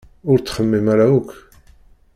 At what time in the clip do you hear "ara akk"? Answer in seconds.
0.93-1.29